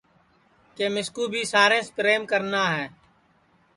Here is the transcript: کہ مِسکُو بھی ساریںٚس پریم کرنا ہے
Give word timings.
کہ 0.75 0.85
مِسکُو 0.93 1.23
بھی 1.31 1.41
ساریںٚس 1.53 1.87
پریم 1.95 2.21
کرنا 2.31 2.63
ہے 2.75 2.85